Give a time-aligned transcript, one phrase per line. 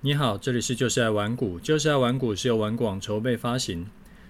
[0.00, 3.84] 你好，这里是就是爱玩股，就是爱玩股是由玩广筹备发行。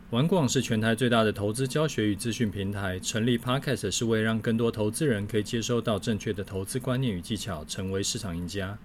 [0.09, 8.79] 玩广是全台最大的投资教学与资讯平台，成立 Podcast 是为让更多投资人可以接收到正确的投资观念与技巧，成为市场赢家。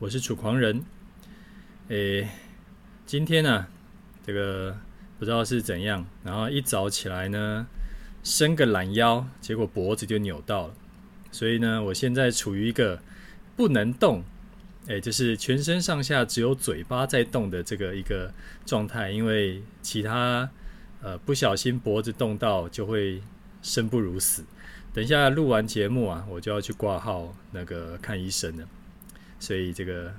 [0.00, 0.82] 我是楚狂人。
[1.90, 2.28] 诶，
[3.06, 3.68] 今天呢、
[4.26, 4.76] 这个
[5.16, 7.68] 不知道是怎样，然后一早起来呢，
[8.24, 10.74] 伸个懒腰，结果脖子就扭到了，
[11.30, 13.00] 所以呢，我现在处于一个
[13.54, 14.24] 不能动。
[14.90, 18.34] 诶，就是全身上下只有嘴巴在动的这个一个
[18.66, 20.50] 状态，因为其他
[21.00, 23.22] 呃不小心脖子动到就会
[23.62, 24.44] 生不如死。
[24.92, 28.66] 等一下录完节目啊，我就要去挂号那个看医生了，
[29.38, 30.12] 所以这个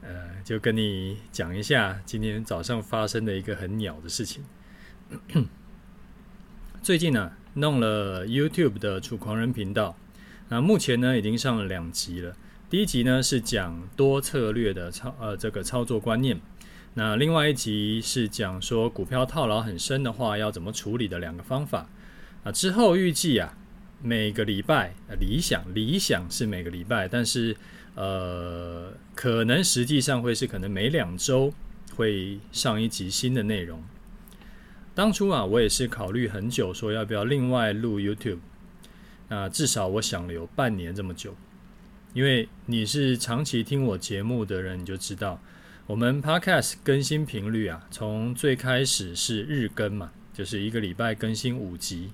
[0.00, 4.42] 呃就跟你讲一下今天早上发生的一个很鸟的事情。
[6.82, 9.94] 最近呢、弄了 YouTube 的楚狂人频道，
[10.48, 12.34] 那目前呢已经上了两集了。
[12.70, 16.38] 第一集呢是讲多策略的操呃这个操作观念，
[16.92, 21.88] 那另外一集是讲说股票套牢很深的话要怎么处理的两个方法
[22.44, 22.52] 啊。
[22.52, 23.56] 之后预计啊
[24.02, 27.56] 每个礼拜理想理想是每个礼拜，但是
[27.94, 31.50] 呃可能实际上会是可能每两周
[31.96, 33.82] 会上一集新的内容。
[34.94, 38.40] 当初啊我也是考虑很久，说要不要另外录 YouTube，
[39.30, 41.34] 那至少我想了有半年这么久。
[42.14, 45.40] 因为你是长期听我节目的人，你就知道
[45.86, 52.12] 我们 Podcast 更新频率啊，从最开始是日更嘛，就是一个礼拜更新五集。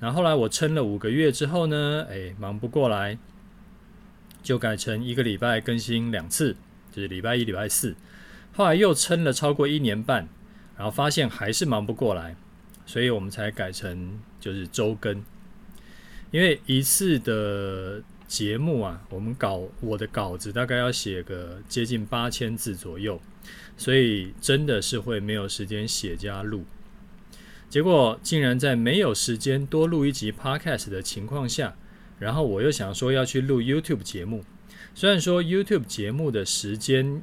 [0.00, 3.18] 然后来我撑了五个月之后呢，哎，忙不过来，
[4.42, 6.56] 就改成一个礼拜更新两次，
[6.90, 7.94] 就是礼拜一、礼拜四。
[8.52, 10.28] 后来又撑了超过一年半，
[10.76, 12.34] 然后发现还是忙不过来，
[12.84, 15.22] 所以我们才改成就是周更。
[16.30, 23.20] 因为一次的节目啊，我们稿我的稿子大概要写个接近八千字左右，
[23.76, 26.64] 所以真的是会没有时间写加录。
[27.68, 31.74] 结果竟然在没有时间多录一集 Podcast 的情况下，
[32.20, 34.44] 然后我又想说要去录 YouTube 节目。
[34.94, 37.20] 虽然说 YouTube 节目的时间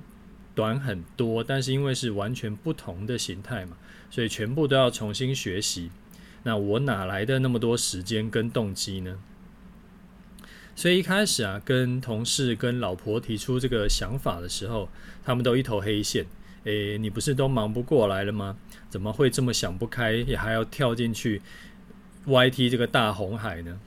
[0.53, 3.77] 短很多，但是因为是完全不同的形态嘛，
[4.11, 5.89] 所以全部都要重新学习。
[6.43, 9.17] 那我哪来的那么多时间跟动机呢？
[10.77, 14.88] 所以一开始啊，跟同事、跟老婆提出这个想法的时候，
[15.25, 16.23] 他们都一头黑线。
[16.65, 18.55] 诶，你不是都忙不过来了吗？
[18.88, 21.41] 怎么会这么想不开，也还要跳进去
[22.27, 23.79] YT 这个大红海呢？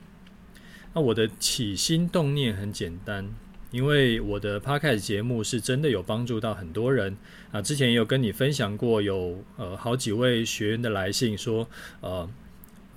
[0.93, 3.33] 那我的起心动念很简单，
[3.71, 7.17] 因为我的 Podcast 节目是真的有帮助到很多人
[7.53, 7.63] 啊。
[7.63, 11.69] 之前也有跟你分享过，有呃好几位学员的来信说，
[12.01, 12.29] 呃。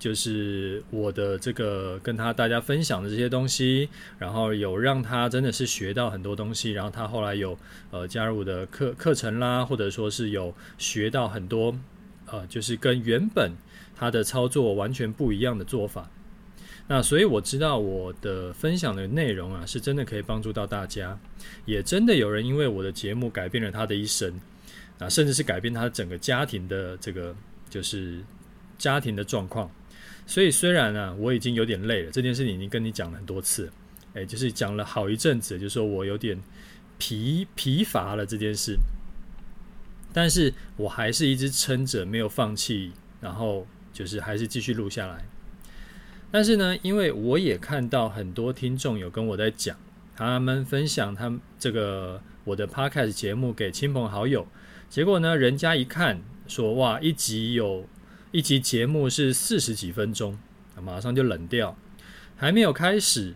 [0.04, 3.88] 就是我的这个跟他大家分享的这些东西，
[4.20, 7.58] 然后有让他真的是学到很多东西，然后他后来有
[7.90, 11.74] 呃加入我的课课程啦，或者说是有学到很多
[12.26, 13.54] 呃，就是跟原本
[13.96, 16.12] 他的操作完全不一样的做法。
[16.86, 21.18] 那所以我知道我的分享的内容啊，是真的可以帮助到大家，
[21.64, 24.38] 也真的有人因为我的节目改变了他的一生
[25.00, 27.34] 啊，甚至是改变他整个家庭的这个
[27.70, 28.22] 就是
[28.78, 29.72] 家庭的状况。
[30.26, 33.70] 所以虽然呢，我已经有点累了，这件事情已经跟你讲了很多次，
[34.14, 36.42] 哎，就是讲了好一阵子，就是说我有点
[36.98, 38.78] 疲疲乏了这件事，
[40.14, 45.26] 但是我还是一直撑着，没有放弃，然后就是还是继续录下来。
[46.32, 49.78] 但是呢，因为我也看到很多听众有跟我在讲，
[50.16, 54.48] 他们分享他们这个我的 Podcast 节目给亲朋好友，
[54.90, 57.88] 结果呢，人家一看说哇，一集有。
[58.34, 60.36] 一集节目是四十几分钟，
[60.82, 61.78] 马上就冷掉，
[62.36, 63.36] 还没有开始，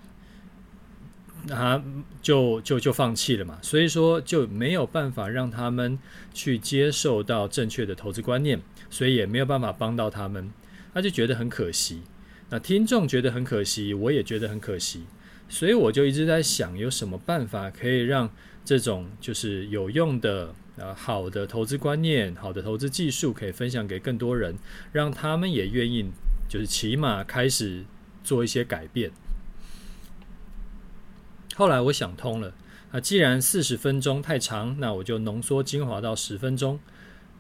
[1.48, 1.84] 他
[2.20, 3.60] 就就就放弃了嘛。
[3.62, 6.00] 所以说就没有办法让他们
[6.34, 8.60] 去接受到正确的投资观念，
[8.90, 10.50] 所以也没有办法帮到他们，
[10.92, 12.02] 他就觉得很可惜。
[12.50, 15.04] 那听众觉得很可惜，我也觉得很可惜，
[15.50, 18.30] 所以我就一直在想，有什么办法可以让
[18.66, 20.54] 这种就是有用的。
[20.78, 24.56] 啊，好的投资观念，好的投资技术，可以分享给更多人，
[24.92, 26.06] 让他们也愿意，
[26.48, 27.84] 就是起码开始
[28.24, 29.10] 做一些改变。
[31.56, 32.54] 后来我想通了，
[32.92, 36.80] 啊，既然四十分钟太长，那我就浓缩精华到十分钟，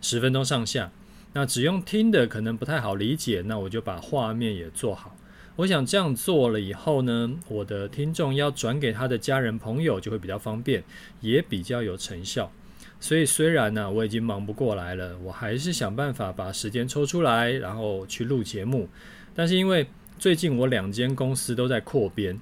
[0.01, 0.91] 十分钟上下。
[1.33, 5.15] 那只用听的可能不太好理解，那我就把画面也做好。
[5.57, 10.83] 我想这样做了以后呢，我的听众要转给他的家人朋友就会比较方便，
[11.19, 12.51] 也比较有成效。
[12.99, 18.87] 所以虽然呢，我已经忙不过来了，我还是想办法把时间抽出来，然后去录节目。
[19.33, 19.87] 但是因为
[20.19, 22.39] 最近我两间公司都在扩编，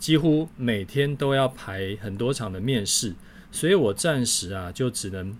[0.00, 3.14] 几乎每天都要排很多场的面试，
[3.52, 5.36] 所以我暂时啊就只能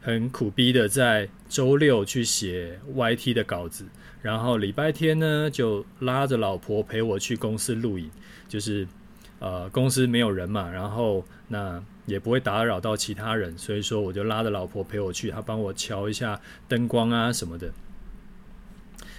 [0.00, 3.84] 很苦逼的在周六去写 YT 的稿子，
[4.22, 8.10] 然后礼拜天呢就拉着老婆陪我去公司录影，
[8.48, 8.86] 就是
[9.38, 17.72] 呃公司没有人嘛，然后那也不会打扰到其他人，所以说我就拉着老婆陪我去，她帮我瞧一下灯光啊什么的。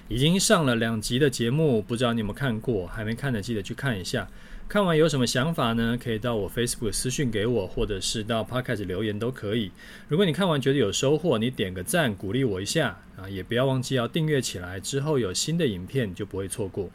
[0.07, 2.85] 已经上了两集的节目，不知道你有没有看过？
[2.85, 4.27] 还没看的记得去看一下。
[4.71, 5.99] 看完有什么想法呢？
[6.01, 9.69] 可以到我 Facebook 私讯给我，或者是到 Podcast 留言都可以。
[10.07, 13.27] 如果你看完觉得有收获，你点个赞鼓励我一下啊！
[13.27, 16.89] 也不要忘记要订阅起来，之后有新的影片就不会错过。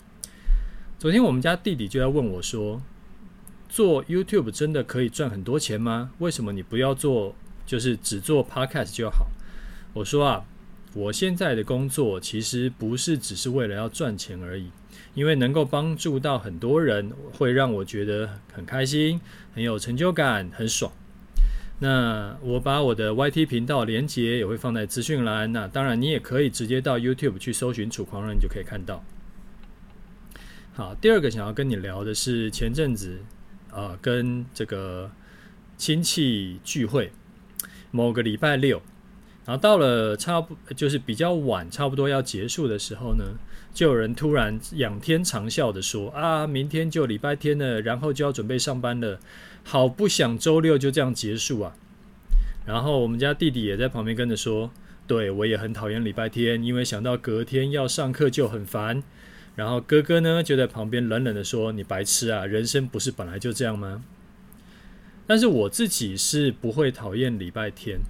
[0.98, 2.80] 昨天我们家弟弟就在问我说
[3.68, 6.12] ：“做 YouTube 真的可以赚很多钱吗？
[6.20, 7.34] 为什么你不要做，
[7.66, 9.28] 就是只做 Podcast 就好？”
[9.92, 10.46] 我说啊。
[10.94, 14.70] 我现在的工作其实不是只是为了要赚钱而已，
[15.16, 19.18] 因为能够帮助到很多人，会让我觉得很开心、
[19.54, 20.92] 很有成就感、很爽。
[21.78, 29.02] 那我把我的 YT 频道连接也会放在资讯栏，那当然你也可以直接到 YouTube 去搜寻“楚狂人”，你就可以看到。
[30.74, 33.18] 好，第二个想要跟你聊的是前阵子，
[33.72, 35.10] 呃，跟这个
[35.78, 37.10] 亲戚聚会，
[37.90, 38.82] 某个礼拜六。
[39.46, 43.24] 然后到了差不就是比较晚，差不多要结束的时候呢，
[43.72, 49.20] 就有人突然仰天长啸的说：“啊，明天就礼拜天了，然后就要准备上班了，
[49.62, 51.76] 好不想周六就这样结束啊。”
[52.66, 54.68] 然后我们家弟弟也在旁边跟着说
[55.06, 59.00] ：“对，我也很讨厌礼拜天，因为想到隔天要上课就很烦。”
[59.54, 64.02] 然后哥哥呢就在旁边冷冷的说：“你白痴啊，人生不是本来就这样吗？”
[65.24, 68.00] 但是我自己是不会讨厌礼拜天。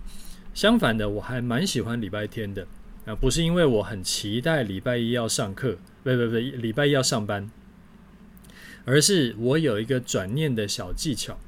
[0.57, 2.67] 相反的，我还蛮喜欢礼拜天的
[3.05, 7.51] 啊，不是因为我很期待礼拜一要上课，不不不，礼拜一要上班，
[8.87, 11.39] 而是我有一个转念的小技巧。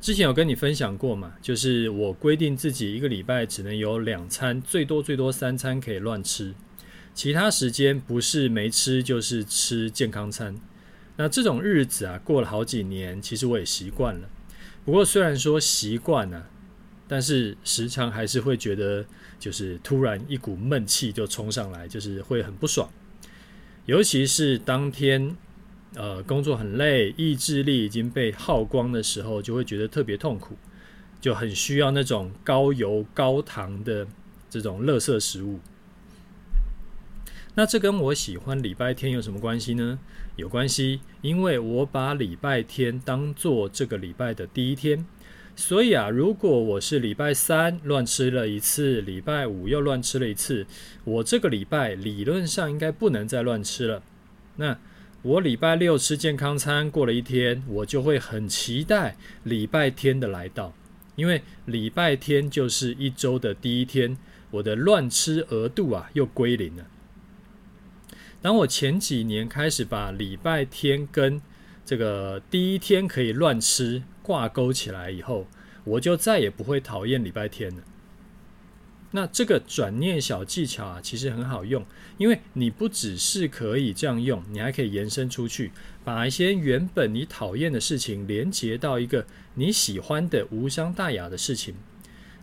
[0.00, 6.54] 之前有跟你分享过嘛，就是我规定自己一个礼拜只能有两餐，最多最多三餐可以乱吃，
[7.12, 10.56] 其他时间不是没吃就是吃健康餐。
[11.16, 14.26] 那这种日子啊，过了好几年，其实我也习惯了。
[14.86, 16.48] 不过虽然说习惯了。
[17.06, 19.04] 但是时常还是会觉得，
[19.38, 22.88] 就是突然一股闷气就冲上来，就是会很不爽。
[23.84, 25.36] 尤其是当天，
[25.94, 30.56] 呃，工作很累，意志力已经被耗光的时候，就会觉得特别痛苦，
[31.20, 34.06] 就很需要那种高油高糖的
[34.48, 35.58] 这种垃圾食物。
[37.54, 39.98] 那这跟我喜欢礼拜天有什么关系呢？
[40.36, 45.04] 有关系，因为我把礼拜天当做这个礼拜的第一天。
[45.54, 50.66] 所以啊，如果我是礼拜三乱吃了一次，礼拜五又乱吃了一次，
[51.04, 54.02] 我这个礼拜理论上应该不能再乱吃了。
[54.56, 54.78] 那
[55.22, 60.74] 我礼拜六吃健康餐过了一天，我就会很期待礼拜天的来到，
[61.16, 64.16] 因为礼拜天就是一周的第一天，
[64.50, 66.86] 我的乱吃额度啊又归零了。
[68.40, 71.40] 当我前几年开始把礼拜天跟
[71.84, 75.46] 这个第一天可以乱吃挂钩起来以后，
[75.84, 77.82] 我就再也不会讨厌礼拜天了。
[79.14, 81.84] 那这个转念小技巧啊，其实很好用，
[82.16, 85.70] 因为你不只是可以这样用，你还可以延伸出去，
[86.02, 91.74] 把一些原本你讨厌的事情连接到一个你喜欢的无伤大雅的事情。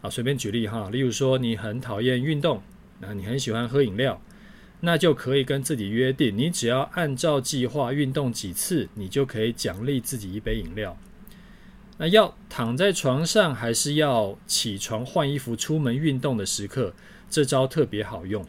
[0.02, 2.62] 啊，随便举例哈，例如说你很讨厌运动，
[3.00, 4.22] 那你很喜欢喝饮料。
[4.82, 10.96] 那就可以跟自己约定，你只要按照计划运动几次，你就可以奖励自己一杯饮料。
[12.02, 16.94] 那要躺在床上，还是要起床换衣服出门运动的时刻，
[17.30, 18.46] 这招特别好用。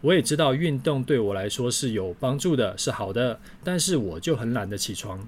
[0.00, 5.26] 我也知道运动对我来说是有帮助的，是好的，但是我就很懒得起床，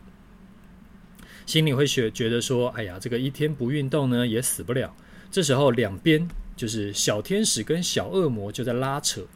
[1.44, 4.94] 心里会觉觉得说，哎呀，这个一天不运动呢，也死不了。
[5.28, 9.26] 这时候两边就是小天使跟小恶魔就在拉扯。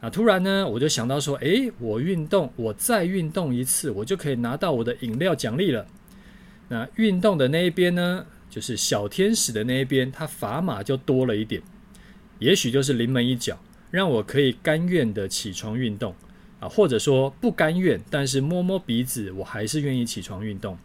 [0.00, 0.10] 啊！
[0.10, 5.86] 突然呢，我就想到说，诶，我运动，我再运动一次，我就可以拿到我的饮料奖励了。
[6.68, 11.62] 那运动的那一边呢，就是小天使的那一边，它砝码就多了一点，
[12.38, 13.58] 也许就是临门一脚，
[13.90, 16.14] 让我可以甘愿的起床运动
[16.60, 20.78] 啊，或者说不甘愿，但是摸摸鼻子，我还是愿意起床运动。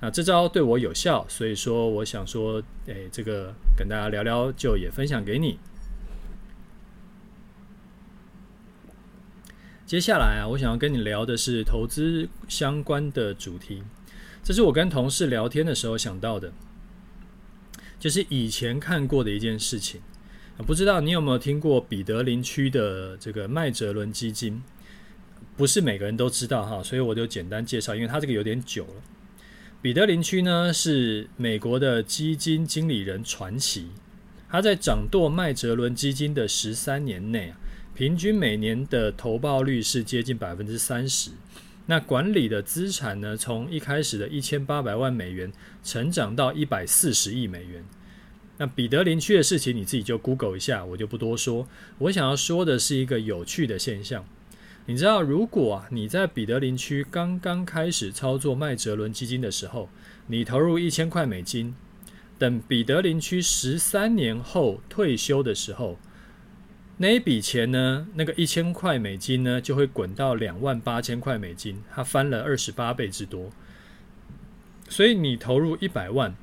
[0.00, 5.58] 那这招对我有效，所以说我想说，诶，这个跟大家聊聊，就也分享给你。
[9.84, 13.82] 接下来啊，我想要跟你聊的是投资相关的主题。
[14.48, 16.50] 这是我跟同事聊天的时候想到的，
[18.00, 20.00] 就是以前看过的一件事情。
[20.66, 24.62] 不知道你有没有听过彼得林区的这个麦哲伦基金？
[25.54, 29.02] 不是每个人都知道哈，所以我就简单介绍，因为它这个有点久了。
[29.82, 33.88] 彼得林区呢是美国的基金经理人传奇，
[34.48, 37.60] 他在掌舵麦哲伦基金的十三年内啊，
[37.94, 41.32] 平均每年的投报率是接近百分之三十。
[41.90, 45.50] 那管理的资产呢，从一开始的一千八百万美元，
[45.82, 47.82] 成长到一百四十亿美元。
[48.58, 51.66] 那彼得林区的事情，你自己就 Google 一下，我就不多说。
[51.96, 54.26] 我想要说的是一个有趣的现象，
[54.84, 59.88] 你知道，如果啊你在彼得林区刚刚开始操作麦哲伦基金的时候，
[60.26, 61.74] 你投入一千块美金，
[62.38, 65.98] 等彼得林区十三年后退休的时候。
[67.00, 68.08] 那一笔钱呢？
[68.14, 73.50] 那个一千块美金呢，就会滚到两万八千块美金，它翻了二十八倍之多。
[74.88, 76.34] 所以你投入一百万，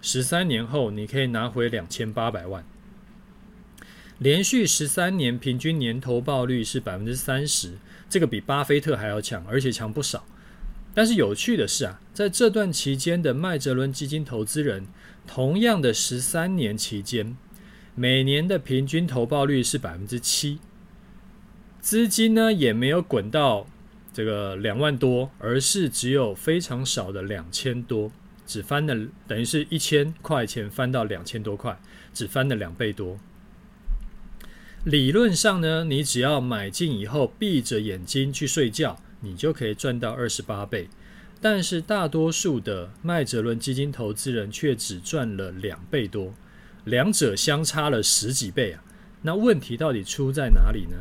[0.00, 2.64] 十三年后你可以拿回两千八百万。
[4.18, 10.26] 连续十三年平均年投报率是百分之三十，这个比巴菲特还要强，而且强不少。
[10.92, 14.88] 但是有趣的是啊，在这段期间的麦哲伦基金投资人，
[15.24, 17.36] 同样的十三年期间。
[17.94, 20.58] 每年的平均投报率是百分之七，
[21.80, 23.66] 资金呢也没有滚到
[24.12, 28.10] 这个两万多，而是只有非常少的两千多，
[28.46, 31.78] 只翻了等于是一千块钱翻到两千多块，
[32.14, 33.18] 只翻了两倍多。
[34.84, 40.88] 理论上呢，你只要买进以后闭着眼睛去睡觉，你就可以赚到二十八倍。
[41.42, 46.34] 但是大多数的麦哲伦基金投资人却只赚了两倍多。
[46.84, 48.82] 两者相差了十几倍啊！
[49.22, 50.96] 那问题到底出在哪里呢？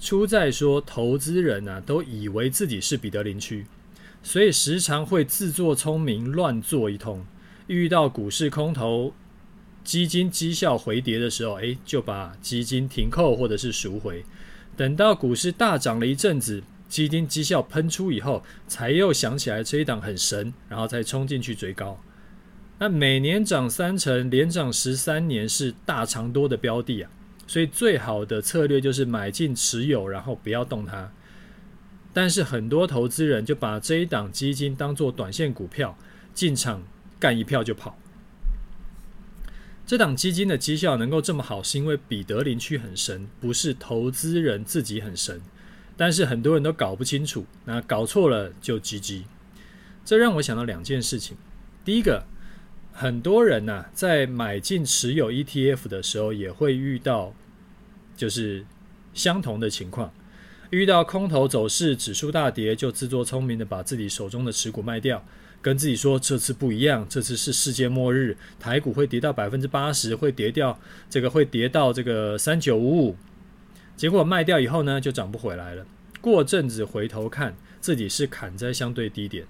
[0.00, 3.66] 出在说投资人啊都以为自己是彼得林区，
[4.22, 7.24] 所以时常会自作聪明乱做一通。
[7.66, 9.14] 遇到股市空头、
[9.84, 14.24] 基金绩效回跌的时候，诶，就把基金停扣或者是赎回。
[14.76, 21.98] 等到股市大涨了一阵子，基金绩效喷出以后，才又想起来这一档很神，然后再冲进去追高。
[22.82, 27.10] 那每年涨三成，连涨十三年是大长多的标的啊，
[27.46, 31.12] 所以最好的策略就是买进持有，然后不要动它。
[32.14, 35.94] 但是很多投资人就把这一档基金当做短线股票，
[36.32, 36.82] 进场
[37.18, 37.98] 干一票就跑。
[39.86, 45.42] 这档基金的绩效能够这么好，是因为彼得林区很神，不是投资人自己很神。
[45.98, 49.24] 但是很多人都搞不清楚，那搞错了就 GG。
[50.02, 51.36] 这让我想到两件事情，
[51.84, 52.24] 第一个。
[53.00, 57.32] 很多人呐、在买进持有 ETF 的时候，也会遇到
[58.14, 58.66] 就是
[59.14, 60.12] 相同的情况。
[60.68, 65.24] 遇到空头走势、指数大跌，就自作聪明的把自己手中的持股卖掉，
[65.62, 70.78] 跟自己说这次不一样，这次是世界末日，台股会跌到百分之八十，会跌掉
[71.08, 73.16] 这个会跌到这个三九五五。
[73.96, 75.86] 结果卖掉以后呢，就涨不回来了。
[76.20, 79.46] 过阵子回头看，自己是砍在相对低点。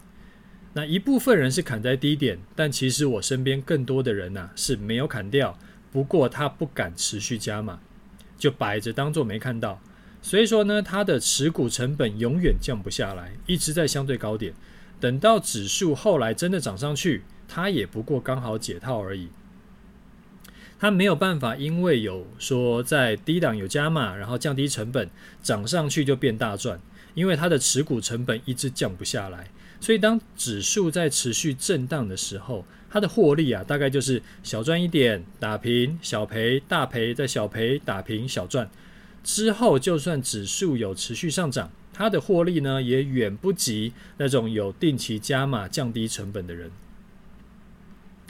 [0.73, 5.59] 那一部分人是砍在低点，但其实我身边更多的人呐、啊、是没有砍掉，
[5.91, 7.81] 不过他不敢持续加码，
[8.39, 9.81] 就摆着当做没看到。
[10.23, 14.55] 所以说呢，他的持股成本永远降不下来，一直在相对高点。
[15.00, 19.31] 等到指数后来真的涨上去，他也不过刚好解套而已。
[20.79, 25.11] 他没有办法，因为有说在低档有加码，然后降低成本，
[25.43, 26.81] 涨上去就变大赚，
[27.15, 29.50] 因为他的持股成本一直降不下来。
[29.81, 38.71] 所以，当指数在持续震荡的时候，它的获利啊，大概就是小赚一点，打平，小赔，大赔，再小赔，打平，小赚。
[39.25, 46.71] 之后，就算指数有持续上涨，它的获利呢，也远不及那种有定期加码、降低成本的人。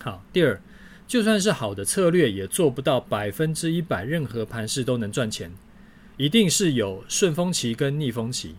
[0.00, 0.60] 好，第二，
[1.08, 5.52] 就算是好的策略，也做不到百分之一百，任何盘势都能赚钱，
[6.16, 8.54] 一定是有顺风期跟逆风期。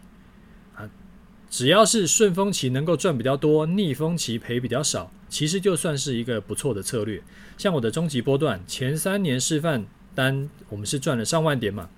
[1.52, 7.22] 只要是顺风期能够赚比较多，逆风期赔比较少，其实就算是一个不错的策略。
[7.58, 11.90] 像我的终极波段前三年示范单，我们是赚了上万点嘛。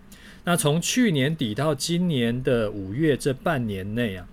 [0.43, 4.27] 那从去年底到今年的五月这半年内啊，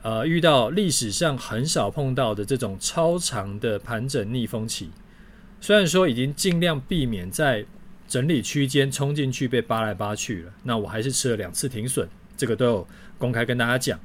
[0.00, 4.88] 呃，遇到历史上很少碰到的这种超长的盘整逆风期，
[5.60, 7.66] 虽然说已经尽量避免在
[8.08, 14.00] 整理区间冲进去被扒来扒去了，那我还是吃了两次停损，这个都有公开跟大家讲。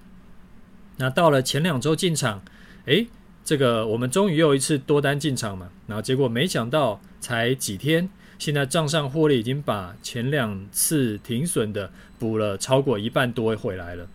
[0.98, 2.42] 那到了前两周进场，
[2.86, 3.08] 诶，
[3.46, 14.08] 这个我们终于又一次多单进场嘛，然后结果没想到才几天，现在账上获利已经把前两次停损的补了超过一半多回来了。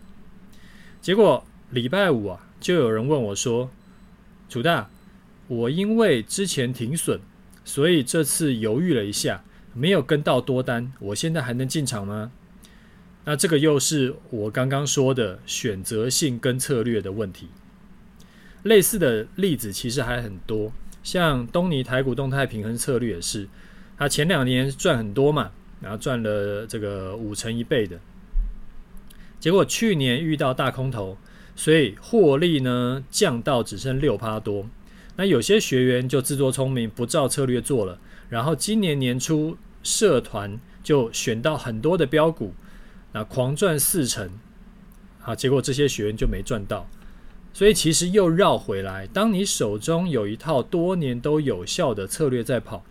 [1.01, 3.69] 结果礼拜五啊，就有人问我说
[4.49, 4.89] ：“楚大，
[5.47, 7.19] 我因为之前停损，
[7.65, 12.31] 所以这次犹豫了一下，没有跟到多单，我现在还能进场吗？”
[13.25, 17.47] 那这个又是我刚刚说的选择性跟策略的问题。
[18.63, 20.71] 类似的例子其实还很多，
[21.03, 23.47] 像东尼台股动态平衡策略也是，
[23.97, 25.51] 他前两年赚很多嘛，
[25.81, 27.99] 然后赚了这个五成一倍的，
[29.39, 31.17] 结果去年遇到大空头，
[31.55, 34.65] 所以获利呢降到只剩六趴多。
[35.17, 37.99] 那有些学员就自作聪明，不照策略做了，
[38.29, 42.53] 然后今年年初社团就选到很多的标股，
[43.13, 44.29] 那狂赚四成，
[45.21, 46.87] 啊，结果这些学员就没赚到。
[47.53, 52.83] 所以其实又绕回来，当你手中有一套多年都有效的策略在跑，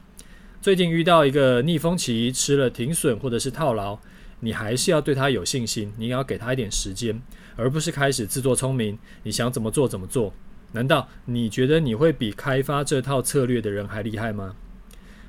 [0.61, 3.99] 最近遇到一个逆风期，吃了停损或者是套牢，
[4.39, 7.21] 你还是要对他有信心，你要给他一点时间，
[7.57, 10.33] 而不是开始自作聪明，你想怎么做怎么做。
[10.71, 14.55] 难道你觉得你会比开发这套策略的人还厉害吗？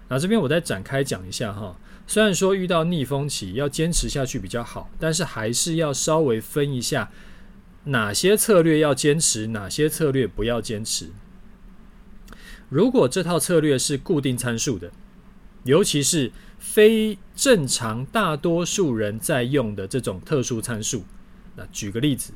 [0.10, 1.76] 那这边我再展开讲一下哈。
[2.06, 7.12] 虽然说遇到逆风期要坚持下去比较好，但是还是要稍微分一下。
[7.86, 11.10] 哪些策略要坚持，哪些策略不要坚持？
[12.70, 14.90] 如果这套策略是固定参数的，
[15.66, 21.04] 尤其是非正常大多数人在用的这种特殊参数，
[21.58, 22.32] 那举个例子，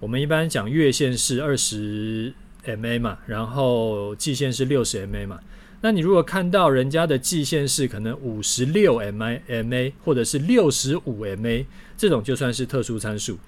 [0.00, 5.38] 我们一般讲月线是二十 MA 嘛，然后季线是六十 MA 嘛，
[5.82, 11.64] 那你如果看到人家的季线是可能五十六 mma 或者是六十五 MA，
[11.96, 13.38] 这种就算是特殊参数。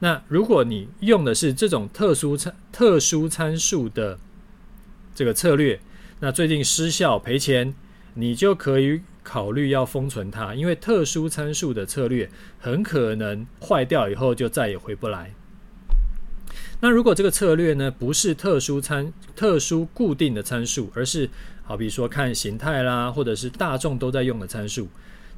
[0.00, 4.18] 那如果你用的是这种特殊参特殊参数的
[5.14, 5.78] 这个策略，
[6.18, 7.72] 那最近失效赔钱，
[8.14, 15.32] 你就可以考虑要封存它，因为特殊参数的策略很可能坏掉以后就再也回不来。
[16.84, 21.30] 那如果这个策略呢，不是特殊参特殊固定的参数，而是
[21.62, 24.86] 好比说看形态啦，或者是大众都在用的参数。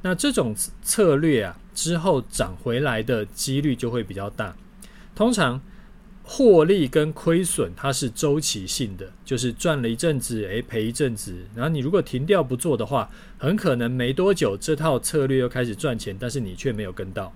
[0.01, 4.53] 那这种策略啊，之后涨回来的几率就会比较大。
[5.15, 5.61] 通常
[6.21, 11.33] 获利跟亏损它是周期性的，就是赚了一阵子，诶，赔一阵子。
[11.55, 17.31] 然后你如果停掉不做的话，很可能没多久这套策略又开始赚钱，但是你却没有跟到。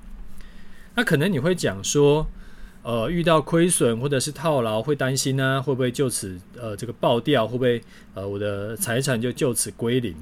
[0.95, 2.27] 那可能你会讲说，
[2.83, 7.47] 呃，遇到亏损或者是套牢会担心呢、会不会就此呃这个爆掉？
[7.47, 7.81] 会不会
[8.15, 10.15] 呃我的财产就就此归零？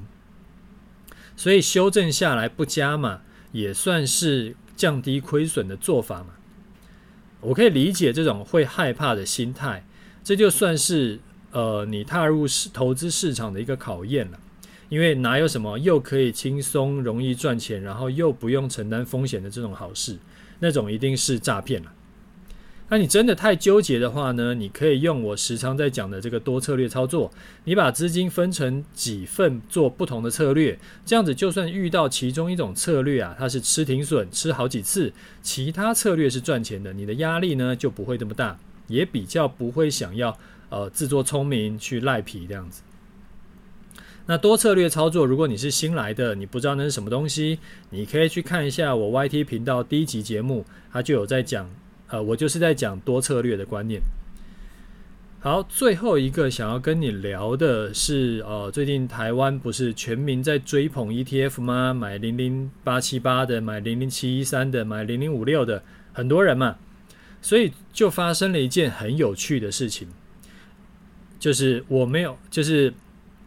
[1.36, 6.34] 所以修正下来不加嘛，也算是降低亏损的做法嘛。
[7.40, 9.86] 我可以理解这种会害怕的心态，
[10.22, 11.18] 这就算是
[11.52, 14.38] 呃你踏入市投资市场的一个考验了。
[14.90, 20.18] 因为哪有什么又可以轻松容易赚钱，然后又不用承担风险的这种好事，
[20.58, 21.92] 那种一定是诈骗了。
[22.92, 24.52] 那你真的太纠结的话呢？
[24.52, 27.30] 你可以用我时常在讲的这个多策略操作，
[27.62, 30.76] 你把资金分成几份做不同的策略，
[31.06, 40.36] 这样子就算遇到其中一种策略啊，它是吃停损吃好几次，其他策略是赚钱的，你的压力呢就不会这么大，也比较不会想要
[40.68, 42.82] 呃自作聪明去赖皮这样子。
[44.26, 51.70] 那多策略操作，如果你是新来的，你不知道那是什么东西，你可以去看一下我 YT 频道第一集节目，它就有在讲。
[52.10, 54.00] 呃，我就是在讲多策略的观念。
[55.42, 61.94] 好，最后一个想要跟你聊的是，呃，最近台湾不是全民在追捧 ETF 吗？
[61.94, 66.76] 买零零八七八的，买零零七一三的，买零零五六的，很多人嘛，
[67.40, 70.08] 所以就发生了一件很有趣的事情，
[71.38, 72.92] 就是我没有，就是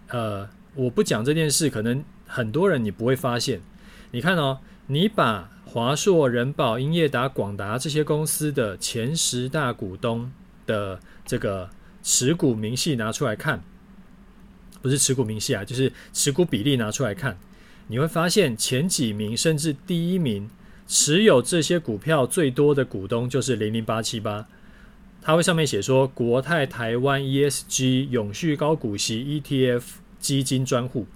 [0.08, 3.62] 呃，我不讲这件事，可能很多人你不会发现。
[4.10, 5.53] 你看哦，你把。
[5.74, 10.32] 华硕、仁宝、英业达、广达这些公司的前十大股东
[10.68, 11.68] 的这个
[12.04, 13.64] 持股明细拿出来看，
[14.84, 17.40] 不是持股明细啊，就是持股比例拿出来看，
[17.88, 20.48] 你会发现前几名甚至第一名
[20.88, 24.46] 持有这些股票最多的股东就是零零八七八，
[25.24, 29.82] 它会上面写说国泰台湾 ESG 永续高股息 ETF
[30.20, 31.08] 基金专户。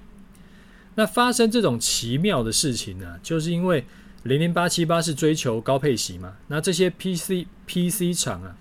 [0.95, 3.85] 那发生这种奇妙的事情呢，就是因为。
[4.27, 6.33] 零零八七八是追求高配息嘛？
[6.47, 8.57] 那这些 PC PC 厂啊，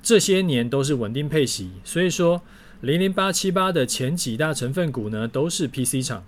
[0.00, 2.40] 这些年都是稳定配息，所以说
[2.80, 6.24] 零零八七八的前几大成分股呢都是 PC 厂。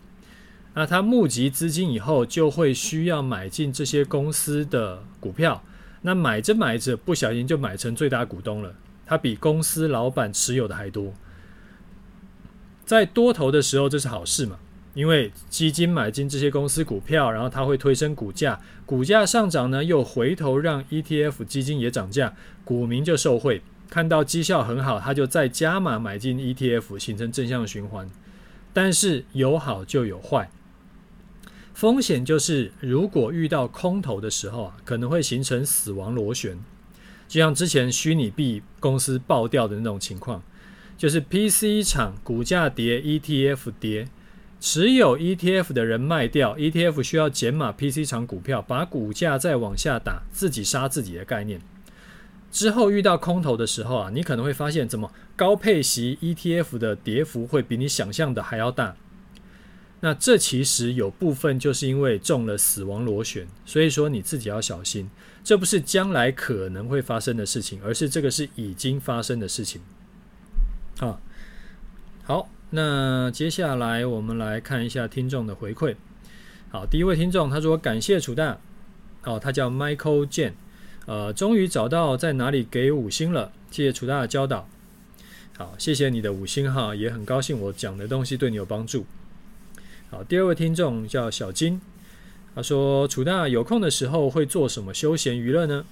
[0.75, 5.63] 那他募集资金以后，就会需要买进这些公司的股票。
[6.03, 8.75] 那买着买着，不小心就买成最大股东了。
[9.07, 11.15] 他比公司老板持有的还多。
[12.85, 14.59] 在多头的时候，这是好事嘛？
[14.95, 28.11] 因为基金买进这些公司股票，然后它会推升股价，股价上涨呢，又回头让 ETF 基金也涨价，股民就受惠，看到绩效很好，他就再加码买进 ETF，形成正向循环。
[28.73, 30.51] 但是有好就有坏，
[31.75, 36.59] 风险就是如果遇到空头的时候啊，可能会形成死亡螺旋。
[37.27, 40.43] 就像之前虚拟币公司爆掉的那种情况，
[40.99, 44.09] 就是 PC 厂股价跌，ETF 跌，
[44.61, 51.61] 持有 ETF 的人卖掉，ETF 需要减码 PC 厂股票，把股价再往下打，自己杀自己的概念。
[52.53, 58.97] 之后遇到空头的时候啊，你可能会发现，怎么高配息 ETF 的跌幅会比你想象的还要大？
[60.01, 65.09] 那这其实有部分就是因为中了死亡螺旋，所以说你自己要小心，
[65.45, 69.81] 这不是将来可能会发生的事情，而是这个是已经发生的事情。
[70.99, 71.21] 啊，
[72.25, 75.97] 好，那接下来我们来看一下听众的回馈。
[76.71, 78.59] 好，第一位听众他说感谢楚大，
[79.25, 80.53] 哦，他叫 Michael Jane。
[81.07, 84.69] 呃，终于找到在哪里给五星了，谢谢楚大的教导。
[85.57, 89.05] 好，谢谢你的五星哈，也很高兴我讲的东西对你有帮助。
[90.09, 91.81] 好，第二位听众叫小金，
[92.55, 95.85] 他说楚大有空的时候会做什么休闲娱乐呢？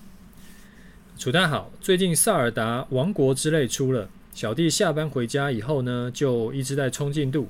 [1.18, 4.08] 楚大好，最近萨尔达王国之泪出了，
[4.38, 7.48] 小弟下班回家以后呢，就一直在冲进度。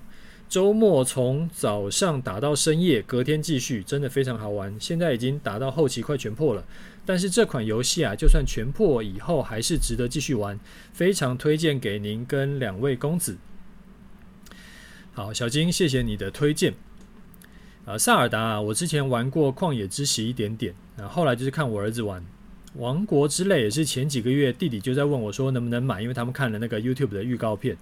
[0.49, 4.75] 周末从早上打到深夜，隔天继续，真的非常好玩。
[4.81, 6.65] 现在已经打到后期快全破了，
[7.05, 10.59] 但是这款游戏啊，就算全破以后，还是值得继续玩，
[10.95, 13.37] 非常推荐给您跟两位公子。
[15.13, 16.73] 好，小金，谢谢你的推荐。
[17.85, 22.23] 啊，萨尔达啊，我之前玩过《旷野之息》一点点，啊，后来就是看我儿子玩
[22.75, 27.77] 《王国之泪》，也是前几个月弟弟就在问我说能不能买，因为他们看了那个 YouTube 的预告片，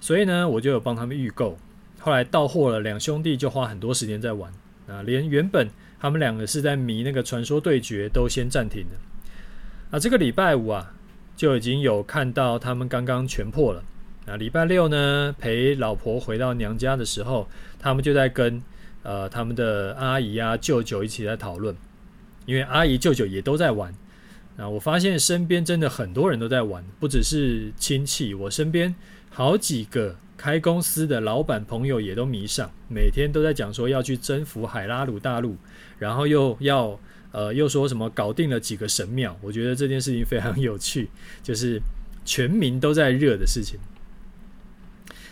[0.00, 1.58] 所以呢，我就有帮他们预购。
[2.00, 4.52] 后来到货了，两兄弟就花很多时间在玩
[4.88, 5.68] 啊，连原本
[6.00, 8.98] 他们两个是在迷那个传说对决都先暂停了。
[9.90, 10.94] 啊，这个礼拜五啊
[11.36, 13.84] 就已经有看到他们刚刚全破了。
[14.26, 17.48] 啊，礼拜六呢陪老婆回到娘家的时候，
[17.78, 18.62] 他们就在跟
[19.02, 21.76] 呃他们的阿姨啊舅舅一起在讨论，
[22.46, 23.94] 因为阿姨舅舅也都在玩。
[24.56, 28.94] 啊，我发现身边真的很多人都在玩，不只是亲戚，我身边
[29.30, 30.16] 好几个。
[30.38, 35.56] 开公司的老板朋友也都迷上，每天都在讲说要去征服海拉鲁大陆，
[35.98, 37.00] 然后又要
[37.32, 39.34] 呃又说什么搞定了几个神庙。
[39.40, 41.08] 我觉得这件事情非常有趣，
[41.42, 41.80] 就是
[42.22, 43.80] 全民都在热的事情。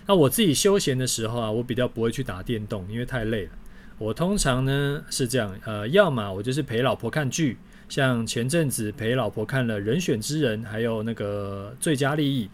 [0.07, 3.51] 那我自己休闲的时候啊，我比较不会去打电动，因为太累了。
[3.99, 12.47] 我通常呢是这样，呃，要么我就是陪老婆看剧，像前阵子陪老婆看了《人选之人》，还有那个《最佳利益》。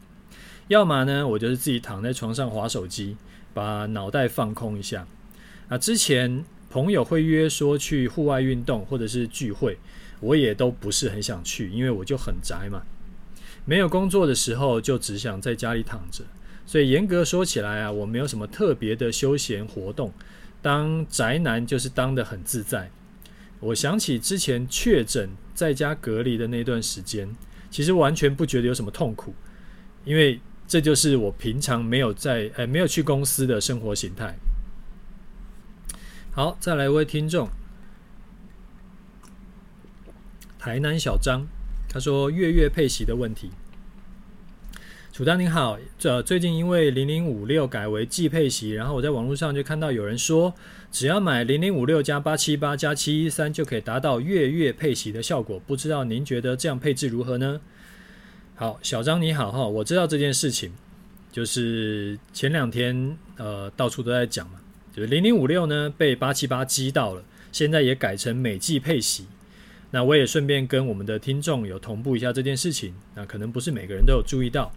[0.69, 3.17] 要么呢，我就是自己躺在床上划手机，
[3.53, 5.07] 把脑袋放空一下。
[5.69, 9.79] 啊，之前朋友会约说去户外运动或者是聚会，
[10.21, 12.83] 我也都不是很想去，因为我就很宅嘛。
[13.65, 16.25] 没有工作的时候，就只想在家里躺着。
[16.67, 20.13] 所以严格说起来啊，我没有什么特别的休闲活动。
[20.63, 22.91] 当宅男就是当得很自在。
[23.61, 27.37] 我想起之前确诊在家隔离的那段时间，
[27.71, 29.35] 其实完全不觉得有什么痛苦，
[30.05, 30.41] 因为。
[30.71, 34.37] 这就是我平常没有在诶没有去公司的生活形态。
[36.31, 37.49] 好，再来一位听众，
[40.61, 41.45] 台南小张，
[41.89, 43.51] 他说月月配息的问题。
[45.13, 50.55] 楚丹您好，这最近因为零零五六改为季配息，然后我在网络上就看到有人说，
[50.93, 57.61] 只要买零零五六加八七八加七一三就可以达到月月配息的效果，不知道您觉得这样配置如何呢？
[58.55, 60.73] 好，小张你好哈，我知道这件事情，
[61.33, 64.61] 就是前两天呃到处都在讲嘛，
[64.95, 69.27] 就是零零五六呢被八七八击到了，现在也改成每季配息。
[69.91, 74.73] 那我也顺便跟我们的听众有同步一下这件事情，那可能不是每个人都有注意到，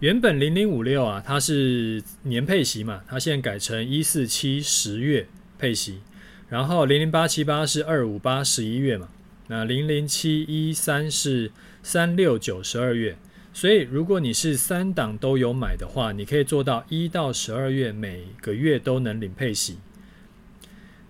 [0.00, 5.26] 原本零零五六啊它是年配息嘛，它现在改成一四七十月
[5.58, 6.00] 配息，
[6.48, 9.08] 然后零零八七八是二五八十一月嘛，
[9.48, 11.50] 那零零七一三是。
[11.80, 13.16] 三六九十二月，
[13.54, 19.78] 所以如果你是三档都有买的话，你可以做到一到十二月每个月都能领配息。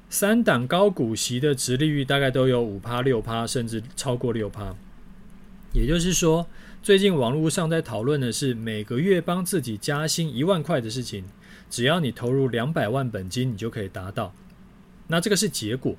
[0.08, 4.76] 三档高股息的殖利率大概都有五趴六趴，甚至超过六趴。
[5.72, 6.46] 也就是说，
[6.80, 11.24] 最近网络上在讨论的是每个月帮自己加薪一万块的事情，
[11.68, 14.32] 只要你投入两百万本金，你就可以达到。
[15.08, 15.96] 那这个是结果。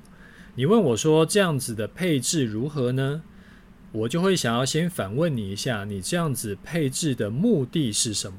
[0.56, 3.22] 你问我说这样子的配置如何呢？
[3.92, 8.38] 我就会想要先反问你一下，你这样子配置的目的是什么？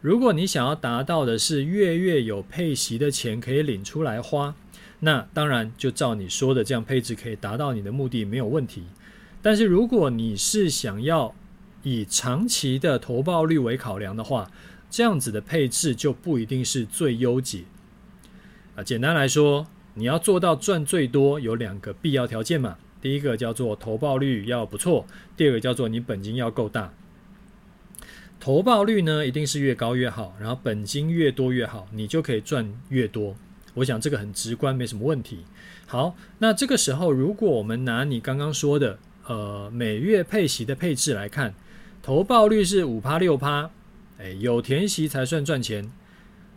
[0.00, 4.54] 如果你想要达到的是月月有配息的钱可以领出来花，
[5.00, 8.84] 那当然就照你说的这样配置可以达到你的目的，没有问题。
[9.42, 11.34] 但是如果你是想要
[11.82, 14.50] 以长期的投报率为考量的话，
[14.90, 17.64] 这样子的配置就不一定是最优解。
[18.76, 22.76] 啊，简单来说，你要做到赚最多，有两个必要条件嘛。
[23.00, 26.92] 第一个叫做投报率要不错，第二个叫做你本金要够大。
[28.40, 33.36] 投报率呢，一定是越高越好，然后本金越多越好，你就可以赚越多。
[33.74, 35.44] 我想这个很直观，没什么问题。
[35.86, 41.54] 好，那这个时候，如果我们拿你刚刚说的，呃，每月配息的配置来看，
[42.08, 43.68] 投报率是五趴六趴，
[44.16, 45.92] 哎，有填息才算赚钱，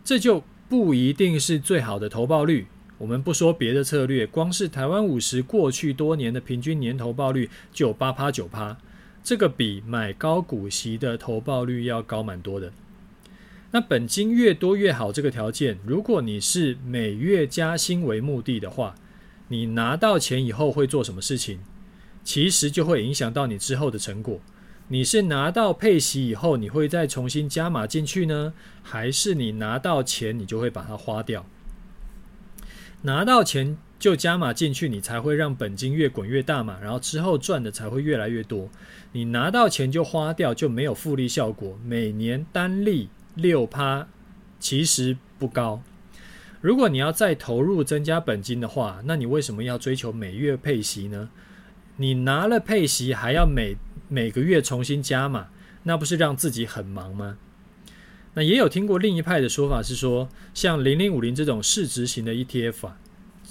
[0.02, 2.68] 这就不一定是最好的投报率。
[2.96, 8.78] 我们不说别的策略，光是台湾五十过去多年的平均年投报率就有八趴九趴，
[9.22, 12.72] 这个比买高股息的投报率要高蛮多的。
[13.72, 18.94] 那本金越多越好，这个条件，如果你是每月加薪为目的的话，
[19.48, 21.58] 你拿到钱以后会做什么事情？
[22.24, 24.40] 其实就会影响到你之后的成果。
[24.88, 31.46] 你是拿到配息以后，你会再重新加码进去呢，还是你拿到钱你就会把它花掉？
[33.02, 38.68] 拿到钱就加码进去，你才会让本金越滚越大嘛，然后之后赚的才会越来越多。
[39.12, 43.08] 你拿到钱就花掉，就没有复利效果，每年单利。
[43.34, 44.08] 六趴
[44.60, 45.82] 其实不高。
[46.60, 51.30] 如果你要再投入增加本金的话，那你为什么要追求每月配息呢？
[51.96, 53.74] 你拿了配息还要每
[54.12, 55.48] 每个月重新加码，
[55.84, 57.38] 那不是让自己很忙吗？
[58.34, 62.98] 那也有听过另一派的说法是说，像零零五零这种市值型的 ETF 啊，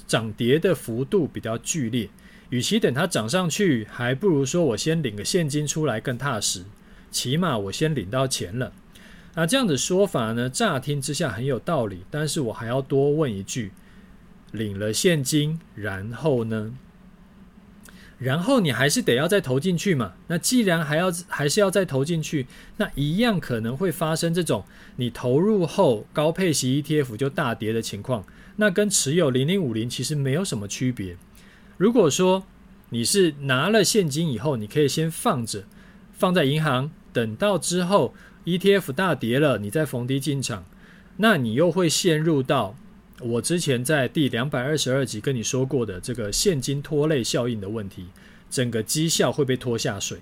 [0.05, 2.07] 涨跌的幅度比较剧烈，
[2.51, 6.63] 与其等它涨上去，还不如说我先领个现金出来更踏实，
[7.09, 8.71] 起码我先领到钱了。
[9.33, 13.71] 那这样的说法呢，乍听之下很有道理，但是我还要多问一句：
[14.51, 16.75] 领了现金，然后呢？
[18.21, 20.13] 然后你还是得要再投进去嘛？
[20.27, 22.45] 那既然还要还是要再投进去，
[22.77, 24.63] 那一样可能会发生这种
[24.97, 28.23] 你投入后高配息 ETF 就大跌的情况。
[28.57, 31.17] 那跟持有零零五零其实没有什么区别。
[31.77, 32.43] 如果说
[32.89, 35.63] 你是拿了现金以后，你可以先放着，
[36.13, 38.13] 放在银行，等到之后。
[38.43, 40.65] ETF 大跌了，你再逢低进场，
[41.17, 42.75] 那你又会陷入到
[43.21, 48.07] 我之前在第两百二十二集跟你说过的这个现金拖累效应的问题，
[48.49, 50.19] 整个绩效会被拖下水。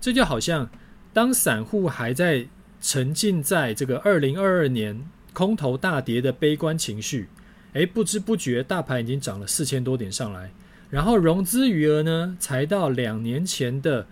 [0.00, 0.70] 这就好像
[1.12, 2.46] 当散户还在
[2.80, 7.28] 沉浸在这个二零二二年空头大跌的悲观情绪，
[7.72, 10.52] 诶，不知不觉大盘已经涨了四千多点上来，
[10.90, 14.06] 然后融资余额呢才到两年前的。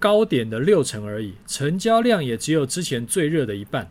[0.00, 3.90] 高点的六成而已，成交量也只有之前最热的一半，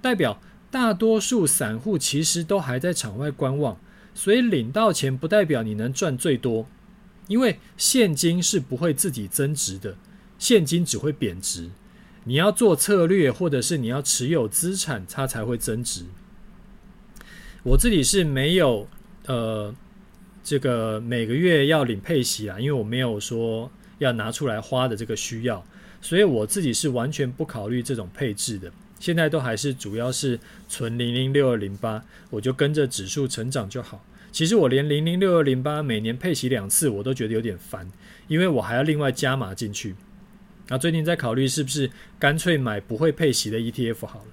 [0.00, 0.40] 代表
[0.72, 3.78] 大多数散户其实都还在场外观望，
[4.12, 6.66] 所以领到钱不代表你能赚最多，
[7.28, 9.96] 因为现金是不会自己增值的，
[10.38, 11.70] 现金只会贬值，
[12.24, 16.06] 你要做策略或者是你要持有资产，它才会增值。
[17.62, 18.88] 我自己是没有
[19.26, 19.72] 呃
[20.42, 23.70] 这个每个月要领配息啊，因为我没有说。
[23.98, 25.64] 要拿出来花的这个需要，
[26.00, 28.72] 所以我自己是完全不考虑这种配置的。
[29.02, 30.38] 现在都还是主要是
[30.68, 34.04] 存零零六二零八，我就跟着指数成长就好。
[34.30, 37.90] 其实我连零零六二零八每年配息两次，我都觉得有点烦，
[38.28, 39.96] 因为我还要另外加码进去。
[40.68, 44.26] 那最近在考虑是不是干脆买不会配息的 ETF 好了。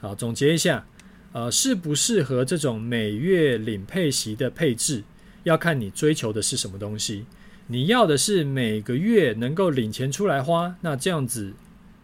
[0.00, 0.84] 好，总结一下，
[1.30, 5.04] 呃，适不适合这种每月领配息的配置，
[5.44, 7.26] 要看你追求的是什么东西。
[7.68, 11.52] 你要的是每个月能够领钱出来花，那这样子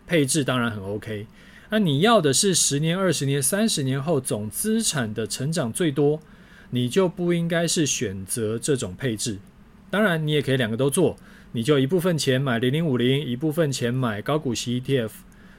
[0.07, 1.27] 配置当然很 OK。
[1.71, 6.21] 那你要的是十年、二十年、三十年后总资产的成长最多，
[6.71, 9.39] 你就不应该是选择这种配置。
[9.89, 11.17] 当然，你也可以两个都做，
[11.53, 15.11] 你就一部分钱买零零五零，一部分钱买高股息 ETF。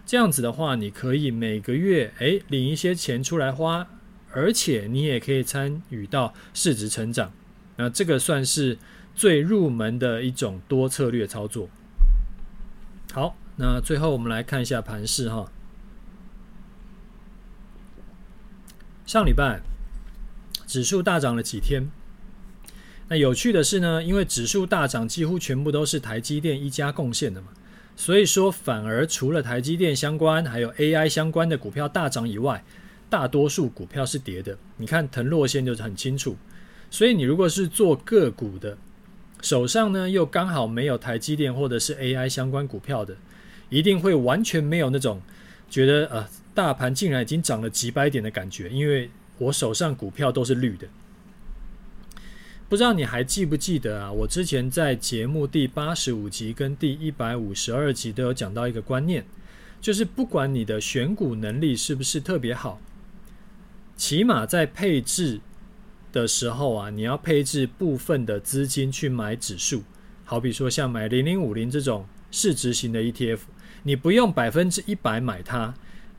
[0.05, 3.87] 这样子的话，你可以每个月诶领一些钱出来花，
[4.31, 7.31] 而且你也可以参与到市值成长。
[7.77, 8.77] 那这个算是。
[9.13, 11.67] 最入门的一种多策略操作。
[13.11, 15.51] 好，那最后我们来看一下盘势哈。
[19.11, 19.59] 上礼拜
[20.65, 21.91] 指数大涨了几天，
[23.09, 27.49] 那有趣的是呢，因为指数大涨，几乎全部都是台积电一家贡献的嘛，
[27.97, 32.63] 所以说反而除了台积电相关，还有 AI 相关的股票大涨以外，
[33.09, 34.57] 大多数股票是跌的。
[34.77, 36.37] 你看腾落线就是很清楚。
[36.89, 38.77] 所以你如果是做个股的，
[39.41, 43.17] 手上呢又刚好没有台积电或者是 AI 相关股票的，
[43.67, 45.21] 一定会完全没有那种
[45.69, 50.87] 觉得呃大盘竟然已经涨了几百点的感觉，因为我手上股票都是绿的。
[52.67, 54.11] 不知道你还记不记得啊？
[54.11, 59.25] 我之前在节目第八十五集跟第一百五十二集都有讲到一个观念，
[59.81, 62.79] 就是不管你的选股能力是不是特别好，
[63.97, 65.41] 起码在配置
[66.13, 69.83] 的时候啊，你要配置部分的资金去买指数，
[70.23, 73.39] 好比说像买零零五零这种市值型的 ETF，
[73.83, 75.73] 你不用百分之一百买它，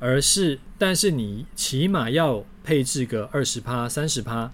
[0.05, 4.53] 而是但是你起码要配置个二十趴、三十趴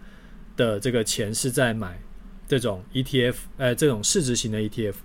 [0.59, 1.99] 的这个钱是在买
[2.47, 4.97] 这种 ETF，呃，这种市值型的 ETF，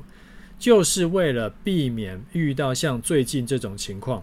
[0.60, 4.22] 就是为了避免遇到像最近这种情况，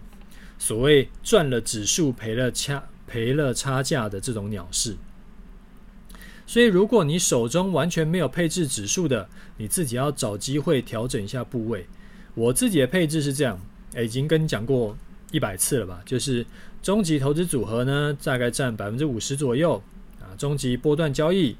[0.58, 4.98] 所谓赚了指数赔了差赔了差价的这种鸟事。
[6.46, 11.86] 所以，如果你手中完全没有配置指数的，你自己要找机会调整一下部位。
[12.34, 13.58] 我自己的配置是这样，
[13.96, 14.98] 已经跟你讲过
[15.30, 16.02] 一百次了吧？
[16.04, 16.44] 就是
[16.82, 19.82] 终极投资组合呢，大概占百分之五十左右
[20.20, 21.56] 啊，终极波段交易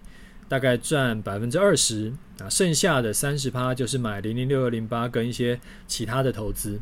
[0.48, 6.78] 大概占百分之二十啊，剩下的三十趴就是买零零六二零八跟一些其他的投资。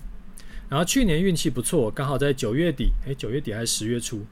[0.69, 4.25] 然后去年运气不错，刚好在九月底，诶，九月底还是十月初。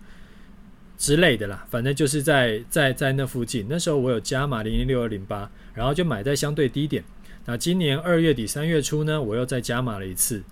[0.98, 3.66] 之类的啦，反正就是在在在那附近。
[3.68, 7.04] 那时候我有加码零零六二零八，然后就买在相对低点。
[7.44, 10.42] 那今年二月底三月初呢，我又再加码了一次。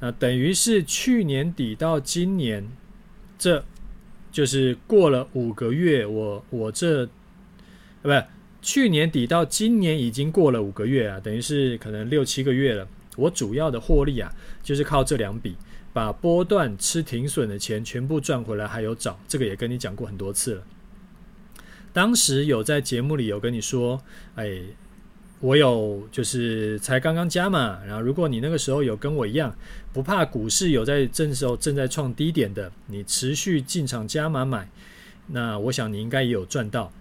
[0.00, 2.68] 那等于是去年底到今年，
[3.38, 3.64] 这
[4.30, 6.06] 就是过了五个月。
[6.06, 7.06] 我我这，
[8.02, 8.24] 不是
[8.62, 12.86] 去年底到今年已经过了五个月啊，等于是可能六七个月了。
[13.16, 14.32] 我主要的获利啊，
[14.62, 15.56] 就是靠这两笔。
[15.90, 20.62] 把波段吃停损的钱全部赚回来，还有找这个也跟你讲过很多次了。
[21.92, 24.00] 当时有在节目里有跟你说，
[24.36, 24.60] 哎，
[25.40, 29.54] 我有就是才刚刚加嘛，然后如果你那个时候有跟我一样，
[29.92, 34.68] 不怕股市有在这时候正在创低点的，你持续进场加码买，
[35.28, 36.92] 那我想你应该也有赚到。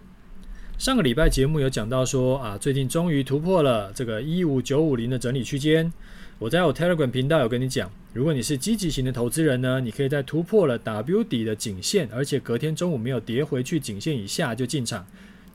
[0.77, 5.91] 上个礼拜节目有讲到说啊，最近终于突破了这个一五九五零的整理区间。
[6.37, 15.03] 我在我 Telegram 频道有跟你讲，如果你是积极型的投资人呢，你可以在突破了 W 底的颈线，而且隔天中午没有跌回去颈线以下就进场。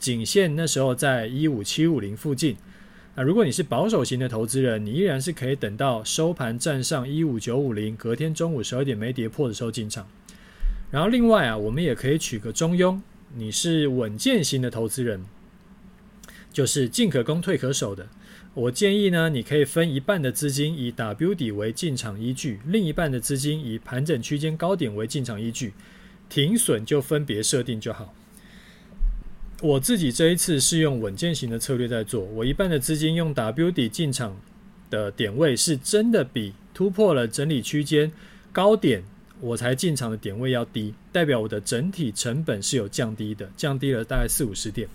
[0.00, 2.56] 颈线那时候在一五七五零附近。
[3.14, 10.08] 那如果你是保守型的投资人，你依然是可以等到收盘站上一五九五零，隔天中午十二点没跌破的时候进场。
[10.90, 12.98] 然后另外啊，我们也可以取个中庸，
[13.34, 15.24] 你是稳健型的投资人，
[16.52, 18.08] 就是进可攻退可守的。
[18.54, 25.74] 我建议呢，你可以分一半的资金以 W 底为进场依据，另一半的资金以盘整区间高点为进场依据，
[26.30, 28.14] 停损就分别设定就好。
[29.62, 34.36] 我自己这一次是用稳健型的策略在做，我一半的资金用 W 底进场
[34.90, 38.10] 的点位是真的比突破了整理区间
[38.50, 39.04] 高点
[39.40, 44.88] 我才进场的点位要低，代表我的整体成本是有降低的，降低了大概四五十点。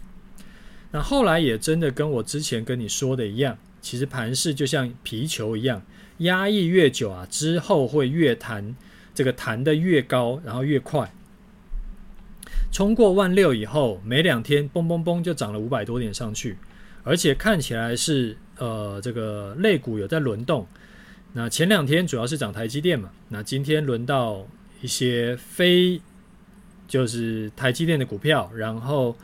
[0.91, 5.81] 那后来也真的跟我之前跟你说的一样，其实盘势就像皮球一样，
[6.17, 8.75] 压抑越久啊，之后会越弹，
[9.15, 11.09] 这个弹得越高，然后越快。
[12.71, 16.57] 冲过万六以后，没两天，嘣嘣嘣就涨了五百多点上去，
[17.03, 20.67] 而且看起来是呃这个类股有在轮动。
[21.33, 24.47] 那前两天主要是涨台积电嘛，那今天轮到
[24.81, 26.01] 一些非
[26.87, 29.15] 就是台积电的股票，然后。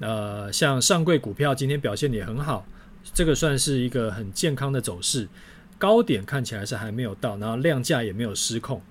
[0.00, 2.66] 呃，像上柜股票今天表现也很好，
[3.14, 5.26] 这个算是一个很健康的走势。
[5.78, 8.82] 高点看起来是还没有到，然后量价也没有失控。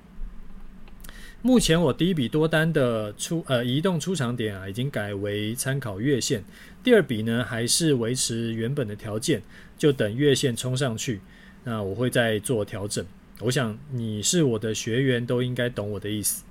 [1.46, 6.42] 目前我第一笔多单的出呃移动出场点啊，已经改为参考月线。
[6.82, 9.44] 第二笔呢，还是维持原本的条件，
[9.78, 11.20] 就等月线冲上去，
[11.66, 13.06] 那我会再做调整。
[13.42, 16.46] 我想你是我的学员，都应该懂我的意思。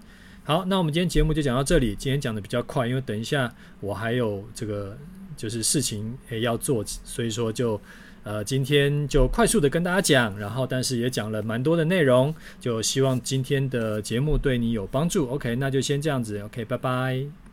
[0.44, 1.96] 好，那我们今天节目就讲到这里。
[1.98, 3.50] 今天讲的比较快，因为等一下
[3.80, 4.98] 我还有这个
[5.38, 7.80] 就是事情要做，所以说就
[8.24, 15.28] 呃今天就快速的跟大家讲，然后但是也讲了蛮多的内容，就希望今天的节目对你有帮助。
[15.28, 16.40] OK，那就先这样子。
[16.40, 17.41] OK，拜拜。